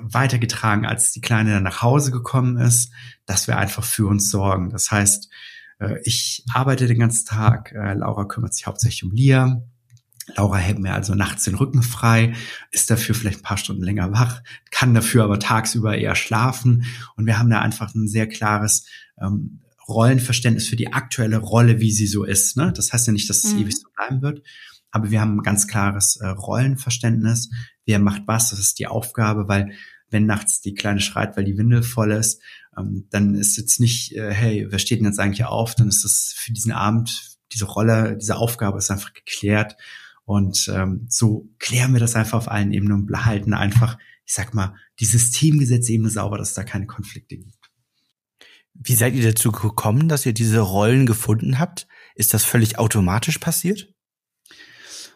[0.00, 2.90] weitergetragen, als die Kleine dann nach Hause gekommen ist,
[3.24, 4.70] dass wir einfach für uns sorgen.
[4.70, 5.28] Das heißt,
[5.78, 9.62] äh, ich arbeite den ganzen Tag, äh, Laura kümmert sich hauptsächlich um Lia,
[10.34, 12.34] Laura hält mir also nachts den Rücken frei,
[12.72, 16.84] ist dafür vielleicht ein paar Stunden länger wach, kann dafür aber tagsüber eher schlafen.
[17.16, 18.86] Und wir haben da einfach ein sehr klares
[19.20, 22.56] ähm, Rollenverständnis für die aktuelle Rolle, wie sie so ist.
[22.56, 22.72] Ne?
[22.74, 23.60] Das heißt ja nicht, dass es mhm.
[23.60, 24.42] ewig so bleiben wird,
[24.90, 27.50] aber wir haben ein ganz klares äh, Rollenverständnis.
[27.84, 29.72] Wer macht was, das ist die Aufgabe, weil
[30.10, 32.40] wenn nachts die Kleine schreit, weil die Windel voll ist,
[32.76, 35.74] ähm, dann ist jetzt nicht, äh, hey, wer steht denn jetzt eigentlich auf?
[35.74, 39.76] Dann ist das für diesen Abend, diese Rolle, diese Aufgabe ist einfach geklärt.
[40.26, 44.54] Und ähm, so klären wir das einfach auf allen Ebenen und behalten einfach, ich sag
[44.54, 47.70] mal, die Systemgesetze-Ebene sauber, dass es da keine Konflikte gibt.
[48.74, 51.86] Wie seid ihr dazu gekommen, dass ihr diese Rollen gefunden habt?
[52.16, 53.94] Ist das völlig automatisch passiert?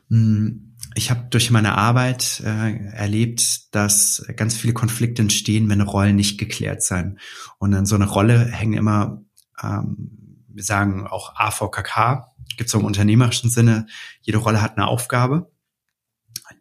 [0.09, 6.16] Hm, ich habe durch meine Arbeit äh, erlebt, dass ganz viele Konflikte entstehen, wenn Rollen
[6.16, 7.18] nicht geklärt sein.
[7.59, 9.25] Und an so einer Rolle hängen immer,
[9.61, 13.87] ähm, wir sagen auch AVKK, gibt es im unternehmerischen Sinne,
[14.23, 15.51] jede Rolle hat eine Aufgabe.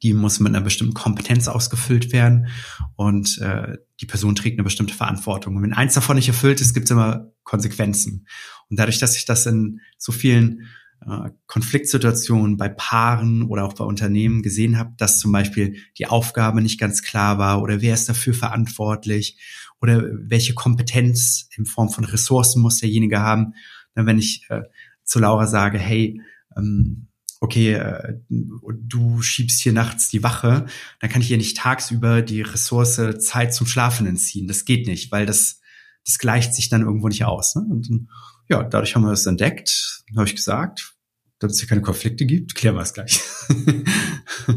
[0.04, 2.48] Die muss mit einer bestimmten Kompetenz ausgefüllt werden
[2.96, 5.56] und äh, die Person trägt eine bestimmte Verantwortung.
[5.56, 8.28] Und wenn eins davon nicht erfüllt ist, gibt es immer Konsequenzen.
[8.70, 10.68] Und dadurch, dass ich das in so vielen
[11.06, 16.62] äh, Konfliktsituationen bei Paaren oder auch bei Unternehmen gesehen habe, dass zum Beispiel die Aufgabe
[16.62, 19.38] nicht ganz klar war oder wer ist dafür verantwortlich
[19.82, 23.54] oder welche Kompetenz in Form von Ressourcen muss derjenige haben.
[23.96, 24.64] Dann, wenn ich äh,
[25.10, 26.22] zu Laura sage, hey,
[26.56, 27.08] ähm,
[27.42, 30.68] okay, äh, du schiebst hier nachts die Wache,
[31.00, 34.48] dann kann ich ihr nicht tagsüber die Ressource Zeit zum Schlafen entziehen.
[34.48, 35.62] Das geht nicht, weil das,
[36.06, 37.56] das gleicht sich dann irgendwo nicht aus.
[37.56, 37.64] Ne?
[37.70, 38.08] Und
[38.50, 40.94] ja, dadurch haben wir das entdeckt, habe ich gesagt,
[41.40, 43.20] damit es hier keine Konflikte gibt, klären wir es gleich.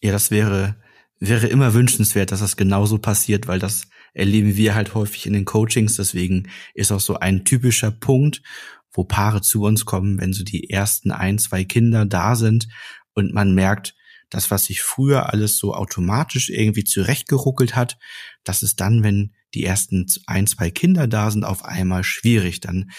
[0.00, 0.76] ja, das wäre,
[1.18, 3.82] wäre immer wünschenswert, dass das genauso passiert, weil das
[4.16, 5.96] erleben wir halt häufig in den Coachings.
[5.96, 8.42] Deswegen ist auch so ein typischer Punkt,
[8.96, 12.68] wo Paare zu uns kommen, wenn so die ersten ein, zwei Kinder da sind
[13.14, 13.94] und man merkt,
[14.30, 17.96] das, was sich früher alles so automatisch irgendwie zurechtgeruckelt hat,
[18.42, 22.60] das ist dann, wenn die ersten ein, zwei Kinder da sind, auf einmal schwierig.
[22.60, 22.90] Dann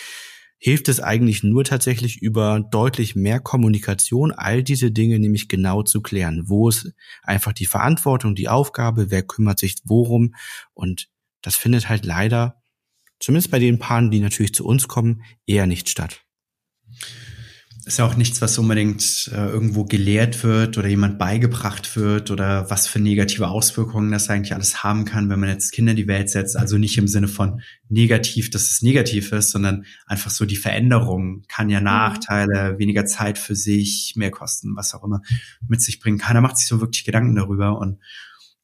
[0.58, 6.02] hilft es eigentlich nur tatsächlich über deutlich mehr Kommunikation, all diese Dinge nämlich genau zu
[6.02, 6.44] klären.
[6.46, 10.34] Wo ist einfach die Verantwortung, die Aufgabe, wer kümmert sich worum
[10.74, 11.10] und
[11.42, 12.57] das findet halt leider
[13.20, 16.22] zumindest bei den Paaren, die natürlich zu uns kommen, eher nicht statt.
[17.86, 22.70] Ist ja auch nichts, was unbedingt äh, irgendwo gelehrt wird oder jemand beigebracht wird oder
[22.70, 26.08] was für negative Auswirkungen das eigentlich alles haben kann, wenn man jetzt Kinder in die
[26.08, 26.58] Welt setzt.
[26.58, 31.44] Also nicht im Sinne von negativ, dass es negativ ist, sondern einfach so die Veränderung
[31.48, 31.86] kann ja mhm.
[31.86, 35.22] Nachteile, weniger Zeit für sich, mehr Kosten, was auch immer
[35.70, 36.18] mit sich bringen.
[36.18, 38.00] Keiner macht sich so wirklich Gedanken darüber und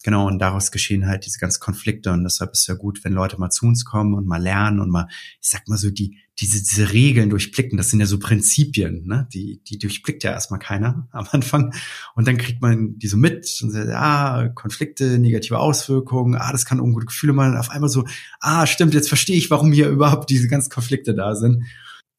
[0.03, 2.11] Genau, und daraus geschehen halt diese ganzen Konflikte.
[2.11, 4.81] Und deshalb ist es ja gut, wenn Leute mal zu uns kommen und mal lernen
[4.81, 5.07] und mal,
[5.41, 7.77] ich sag mal so, die, diese, diese Regeln durchblicken.
[7.77, 9.29] Das sind ja so Prinzipien, ne?
[9.33, 11.73] Die, die durchblickt ja erstmal keiner am Anfang.
[12.15, 16.65] Und dann kriegt man die so mit und sagt, ah, Konflikte, negative Auswirkungen, ah, das
[16.65, 17.55] kann ungute Gefühle machen.
[17.55, 18.03] Auf einmal so,
[18.41, 21.63] ah, stimmt, jetzt verstehe ich, warum hier überhaupt diese ganzen Konflikte da sind.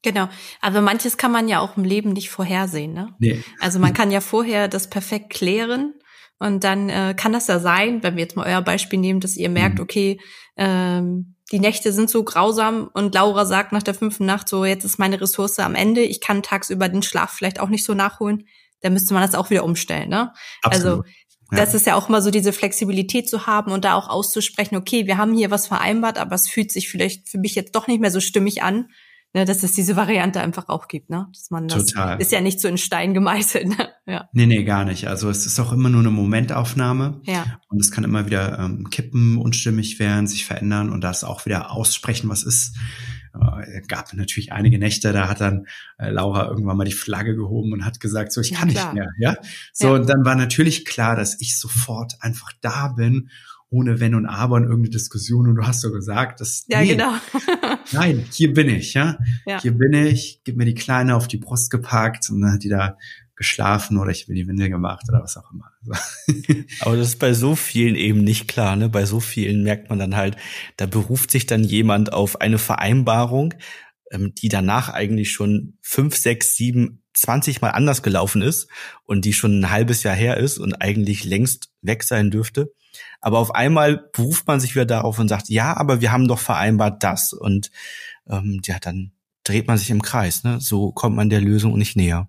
[0.01, 0.31] Genau.
[0.62, 3.14] Aber manches kann man ja auch im Leben nicht vorhersehen, ne?
[3.18, 3.44] Nee.
[3.61, 5.92] Also man kann ja vorher das perfekt klären
[6.38, 9.37] und dann äh, kann das ja sein, wenn wir jetzt mal euer Beispiel nehmen, dass
[9.37, 9.83] ihr merkt, mhm.
[9.83, 10.20] okay,
[10.57, 14.85] ähm, die Nächte sind so grausam und Laura sagt nach der fünften Nacht so, jetzt
[14.85, 18.47] ist meine Ressource am Ende, ich kann tagsüber den Schlaf vielleicht auch nicht so nachholen,
[18.81, 20.09] dann müsste man das auch wieder umstellen.
[20.09, 20.33] Ne?
[20.62, 21.07] Also Absolut.
[21.07, 21.64] Also ja.
[21.64, 25.07] das ist ja auch mal so diese Flexibilität zu haben und da auch auszusprechen, okay,
[25.07, 28.01] wir haben hier was vereinbart, aber es fühlt sich vielleicht für mich jetzt doch nicht
[28.01, 28.88] mehr so stimmig an
[29.35, 31.27] ne, dass es diese Variante einfach auch gibt, ne?
[31.33, 32.20] Dass man das Total.
[32.20, 33.64] ist ja nicht so in Stein gemeißelt.
[33.75, 33.88] Ne?
[34.07, 34.29] Ja.
[34.33, 35.09] Nee, nee, gar nicht.
[35.09, 37.23] Also es ist auch immer nur eine Momentaufnahme.
[37.25, 37.59] Ja.
[37.68, 41.70] Und es kann immer wieder ähm, kippen, unstimmig werden, sich verändern und das auch wieder
[41.70, 42.77] aussprechen, was ist.
[43.35, 45.66] äh, gab natürlich einige Nächte, da hat dann
[45.99, 48.94] äh, Laura irgendwann mal die Flagge gehoben und hat gesagt, so ich kann ja, nicht
[48.94, 49.37] mehr, ja.
[49.73, 49.94] So ja.
[49.94, 53.31] und dann war natürlich klar, dass ich sofort einfach da bin
[53.74, 56.88] ohne Wenn und Aber und irgendeine Diskussion und du hast so gesagt, dass ja nee,
[56.88, 57.12] genau
[57.92, 59.18] nein hier bin ich ja?
[59.46, 62.62] ja hier bin ich gib mir die Kleine auf die Brust gepackt und dann hat
[62.62, 62.96] die da
[63.37, 65.72] geschlafen oder ich bin die Windel gemacht oder was auch immer.
[66.80, 68.76] Aber das ist bei so vielen eben nicht klar.
[68.76, 68.88] Ne?
[68.88, 70.37] Bei so vielen merkt man dann halt,
[70.76, 73.54] da beruft sich dann jemand auf eine Vereinbarung,
[74.14, 78.68] ähm, die danach eigentlich schon fünf, sechs, sieben, zwanzig Mal anders gelaufen ist
[79.05, 82.72] und die schon ein halbes Jahr her ist und eigentlich längst weg sein dürfte.
[83.20, 86.38] Aber auf einmal beruft man sich wieder darauf und sagt, ja, aber wir haben doch
[86.38, 87.33] vereinbart das.
[87.33, 87.70] Und
[88.29, 90.44] ähm, ja, dann dreht man sich im Kreis.
[90.44, 90.61] Ne?
[90.61, 92.29] So kommt man der Lösung nicht näher.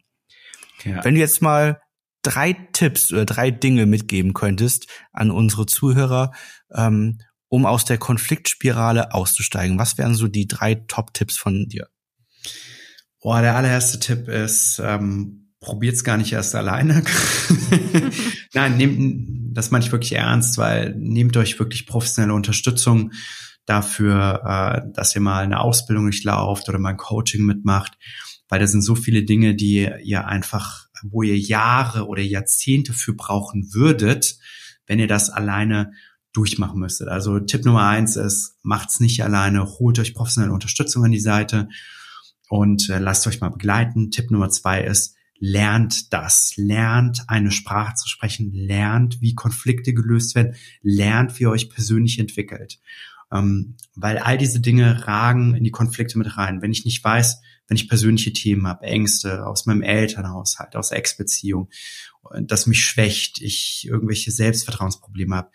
[0.83, 1.03] Ja.
[1.03, 1.81] Wenn du jetzt mal
[2.23, 6.31] drei Tipps oder drei Dinge mitgeben könntest an unsere Zuhörer,
[6.73, 7.19] ähm,
[7.55, 11.87] um aus der Konfliktspirale auszusteigen, was wären so die drei Top-Tipps von dir?
[13.21, 17.03] Boah, der allererste Tipp ist, ähm, probiert's gar nicht erst alleine.
[18.53, 23.11] Nein, nehmt, das meine ich wirklich ernst, weil nehmt euch wirklich professionelle Unterstützung
[23.65, 27.97] dafür, äh, dass ihr mal eine Ausbildung durchlauft oder mal ein Coaching mitmacht
[28.49, 33.13] weil da sind so viele Dinge, die ihr einfach, wo ihr Jahre oder Jahrzehnte für
[33.13, 34.37] brauchen würdet,
[34.85, 35.93] wenn ihr das alleine
[36.35, 37.07] durchmachen müsstet.
[37.07, 41.69] Also Tipp Nummer eins ist, macht's nicht alleine, holt euch professionelle Unterstützung an die Seite
[42.49, 44.11] und äh, lasst euch mal begleiten.
[44.11, 50.35] Tipp Nummer zwei ist, lernt das, lernt eine Sprache zu sprechen, lernt, wie Konflikte gelöst
[50.35, 52.79] werden, lernt, wie ihr euch persönlich entwickelt.
[53.31, 56.61] Ähm, weil all diese Dinge ragen in die Konflikte mit rein.
[56.61, 61.69] Wenn ich nicht weiß, wenn ich persönliche Themen habe, Ängste aus meinem Elternhaushalt, aus Ex-Beziehung,
[62.41, 65.51] das mich schwächt, ich irgendwelche Selbstvertrauensprobleme habe.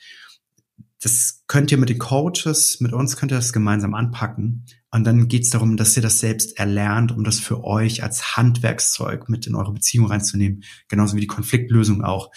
[1.03, 4.67] Das könnt ihr mit den Coaches, mit uns könnt ihr das gemeinsam anpacken.
[4.91, 8.37] Und dann geht es darum, dass ihr das selbst erlernt, um das für euch als
[8.37, 10.63] Handwerkszeug mit in eure Beziehung reinzunehmen.
[10.89, 12.31] Genauso wie die Konfliktlösung auch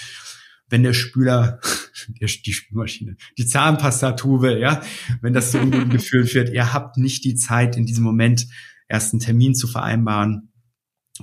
[0.70, 1.60] wenn der Spüler,
[2.08, 4.82] die Spülmaschine, die Zahnpastatube, ja,
[5.22, 8.48] wenn das so geführt wird, ihr habt nicht die Zeit in diesem Moment
[8.88, 10.53] ersten Termin zu vereinbaren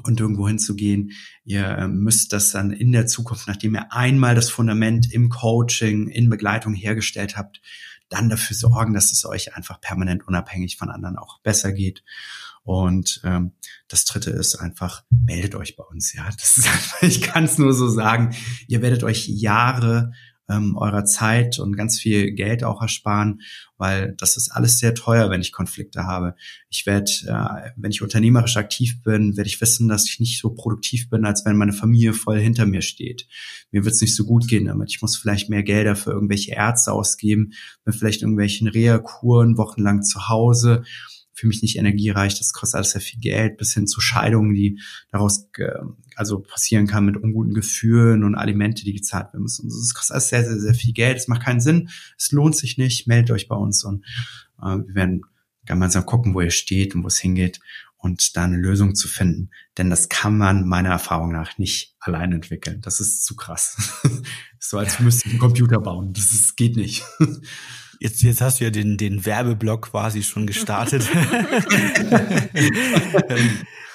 [0.03, 1.13] und irgendwo hinzugehen.
[1.45, 6.09] Ihr ähm, müsst das dann in der Zukunft, nachdem ihr einmal das Fundament im Coaching,
[6.09, 7.61] in Begleitung hergestellt habt,
[8.09, 12.03] dann dafür sorgen, dass es euch einfach permanent unabhängig von anderen auch besser geht.
[12.63, 13.53] Und ähm,
[13.89, 16.13] das Dritte ist einfach, meldet euch bei uns.
[16.13, 18.35] Ja, das ist einfach, ich kann es nur so sagen.
[18.69, 20.13] Ihr werdet euch Jahre
[20.51, 23.41] ähm, eurer Zeit und ganz viel Geld auch ersparen,
[23.79, 26.35] weil das ist alles sehr teuer, wenn ich Konflikte habe.
[26.69, 30.51] Ich werde, äh, wenn ich unternehmerisch aktiv bin, werde ich wissen, dass ich nicht so
[30.51, 33.27] produktiv bin, als wenn meine Familie voll hinter mir steht.
[33.71, 34.91] Mir wird es nicht so gut gehen damit.
[34.91, 37.53] Ich muss vielleicht mehr Gelder für irgendwelche Ärzte ausgeben,
[37.85, 40.83] bin vielleicht irgendwelchen Reha-Kuren wochenlang zu Hause
[41.41, 44.79] für mich nicht energiereich, das kostet alles sehr viel Geld, bis hin zu Scheidungen, die
[45.11, 45.49] daraus
[46.15, 49.69] also passieren kann mit unguten Gefühlen und Alimente, die gezahlt werden müssen.
[49.69, 51.17] Das kostet alles sehr, sehr, sehr viel Geld.
[51.17, 51.89] Es macht keinen Sinn.
[52.19, 53.07] Es lohnt sich nicht.
[53.07, 54.05] Meldet euch bei uns und
[54.61, 55.23] äh, wir werden
[55.65, 57.61] gemeinsam gucken, wo ihr steht und wo es hingeht
[57.97, 59.51] und da eine Lösung zu finden.
[59.79, 62.83] Denn das kann man meiner Erfahrung nach nicht allein entwickeln.
[62.83, 64.03] Das ist zu krass.
[64.59, 66.13] so als müsste ich einen Computer bauen.
[66.13, 67.03] Das ist, geht nicht.
[68.03, 71.07] Jetzt, jetzt hast du ja den, den Werbeblock quasi schon gestartet.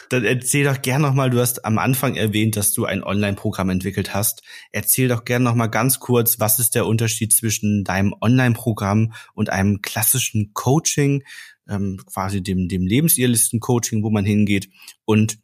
[0.09, 4.13] Dann erzähl doch gern nochmal, du hast am Anfang erwähnt, dass du ein Online-Programm entwickelt
[4.13, 4.43] hast.
[4.71, 9.81] Erzähl doch gern nochmal ganz kurz, was ist der Unterschied zwischen deinem Online-Programm und einem
[9.81, 11.23] klassischen Coaching,
[11.67, 14.69] ähm, quasi dem, dem Lebensidealisten-Coaching, wo man hingeht
[15.05, 15.39] und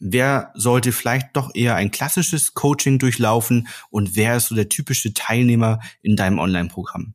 [0.00, 5.14] wer sollte vielleicht doch eher ein klassisches Coaching durchlaufen und wer ist so der typische
[5.14, 7.14] Teilnehmer in deinem Online-Programm?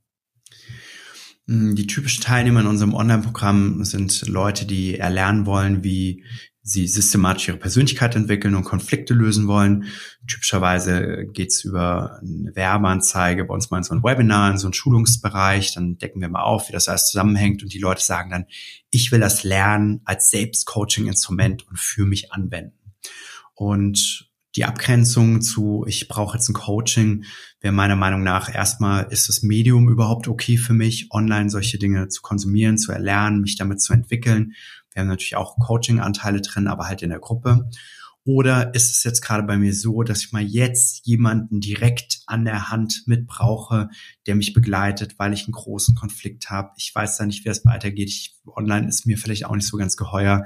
[1.47, 6.23] Hm, die typischen Teilnehmer in unserem Online-Programm sind Leute, die erlernen wollen, wie
[6.62, 9.86] sie systematisch ihre Persönlichkeit entwickeln und Konflikte lösen wollen.
[10.27, 14.73] Typischerweise geht's über eine Werbeanzeige, bei uns mal in so ein Webinar, in so einen
[14.73, 18.45] Schulungsbereich, dann decken wir mal auf, wie das alles zusammenhängt und die Leute sagen dann,
[18.89, 22.93] ich will das lernen als Selbstcoaching-Instrument und für mich anwenden.
[23.53, 27.25] Und die Abgrenzung zu, ich brauche jetzt ein Coaching,
[27.60, 32.07] wäre meiner Meinung nach erstmal, ist das Medium überhaupt okay für mich, online solche Dinge
[32.07, 34.53] zu konsumieren, zu erlernen, mich damit zu entwickeln.
[34.93, 37.69] Wir haben natürlich auch Coaching-Anteile drin, aber halt in der Gruppe.
[38.27, 42.43] Oder ist es jetzt gerade bei mir so, dass ich mal jetzt jemanden direkt an
[42.43, 43.89] der Hand mitbrauche,
[44.25, 46.71] der mich begleitet, weil ich einen großen Konflikt habe.
[46.77, 48.10] Ich weiß da nicht, wie es weitergeht.
[48.10, 50.45] Ich, online ist mir vielleicht auch nicht so ganz geheuer.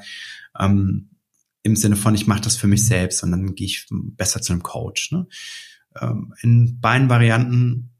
[0.60, 1.11] Ähm,
[1.64, 4.54] im Sinne von, ich mache das für mich selbst und dann gehe ich besser zu
[4.54, 5.12] einem Coach.
[5.12, 5.28] Ne?
[6.00, 7.92] Ähm, in beiden Varianten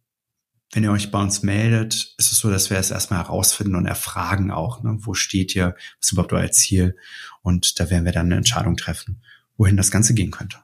[0.72, 3.86] wenn ihr euch bei uns meldet, ist es so, dass wir es erstmal herausfinden und
[3.86, 4.98] erfragen auch, ne?
[5.02, 6.96] wo steht ihr, was ist überhaupt euer Ziel?
[7.42, 9.22] Und da werden wir dann eine Entscheidung treffen,
[9.58, 10.58] wohin das Ganze gehen könnte.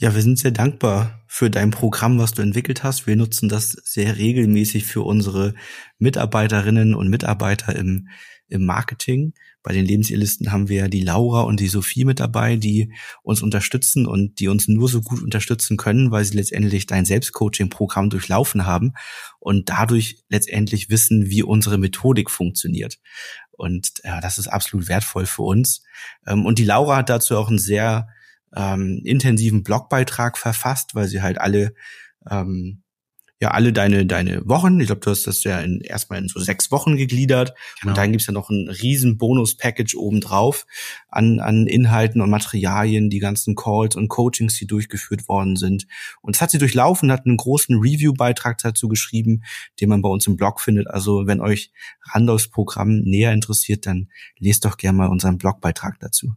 [0.00, 3.06] Ja, wir sind sehr dankbar für dein Programm, was du entwickelt hast.
[3.06, 5.54] Wir nutzen das sehr regelmäßig für unsere
[5.98, 8.08] Mitarbeiterinnen und Mitarbeiter im,
[8.48, 9.34] im Marketing.
[9.62, 14.06] Bei den Lebensehrlisten haben wir die Laura und die Sophie mit dabei, die uns unterstützen
[14.06, 18.94] und die uns nur so gut unterstützen können, weil sie letztendlich dein Selbstcoaching-Programm durchlaufen haben
[19.38, 22.98] und dadurch letztendlich wissen, wie unsere Methodik funktioniert.
[23.50, 25.82] Und ja, das ist absolut wertvoll für uns.
[26.26, 28.08] Ähm, und die Laura hat dazu auch einen sehr
[28.54, 31.74] ähm, intensiven Blogbeitrag verfasst, weil sie halt alle
[32.30, 32.82] ähm,
[33.40, 34.80] ja alle deine deine Wochen.
[34.80, 37.92] Ich glaube, du hast das ja in, erstmal in so sechs Wochen gegliedert genau.
[37.92, 40.66] und dann gibt's ja noch ein riesen Bonus-Package obendrauf
[41.08, 45.86] an an Inhalten und Materialien, die ganzen Calls und Coachings, die durchgeführt worden sind.
[46.20, 49.42] Und das hat sie durchlaufen, hat einen großen Review-Beitrag dazu geschrieben,
[49.80, 50.88] den man bei uns im Blog findet.
[50.88, 51.70] Also wenn euch
[52.12, 56.34] Randolphs Programm näher interessiert, dann lest doch gerne mal unseren Blogbeitrag dazu.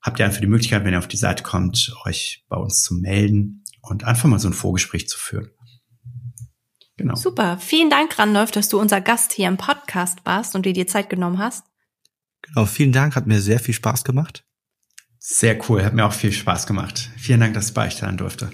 [0.00, 2.94] habt ihr einfach die Möglichkeit, wenn ihr auf die Seite kommt, euch bei uns zu
[2.94, 5.50] melden und einfach mal so ein Vorgespräch zu führen.
[6.96, 7.14] Genau.
[7.14, 7.58] Super.
[7.58, 11.10] Vielen Dank, Randolph, dass du unser Gast hier im Podcast warst und dir die Zeit
[11.10, 11.64] genommen hast.
[12.42, 13.16] Genau, vielen Dank.
[13.16, 14.44] Hat mir sehr viel Spaß gemacht.
[15.18, 15.84] Sehr cool.
[15.84, 17.10] Hat mir auch viel Spaß gemacht.
[17.18, 18.50] Vielen Dank, dass ich bei euch sein durfte.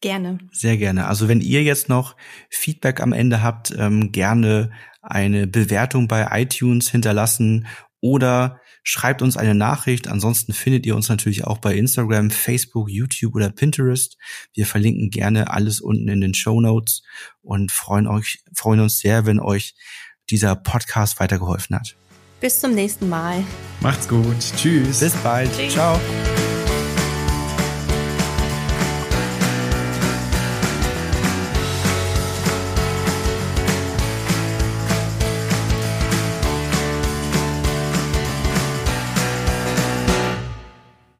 [0.00, 0.38] Gerne.
[0.52, 1.06] Sehr gerne.
[1.06, 2.16] Also wenn ihr jetzt noch
[2.48, 7.66] Feedback am Ende habt, ähm, gerne eine Bewertung bei iTunes hinterlassen
[8.00, 10.08] oder schreibt uns eine Nachricht.
[10.08, 14.16] Ansonsten findet ihr uns natürlich auch bei Instagram, Facebook, YouTube oder Pinterest.
[14.54, 17.02] Wir verlinken gerne alles unten in den Show Notes
[17.42, 19.74] und freuen euch, freuen uns sehr, wenn euch
[20.30, 21.96] dieser Podcast weitergeholfen hat.
[22.40, 23.44] Bis zum nächsten Mal.
[23.80, 24.36] Macht's gut.
[24.56, 25.00] Tschüss.
[25.00, 25.50] Bis bald.
[25.54, 25.74] Tschüss.
[25.74, 26.00] Ciao.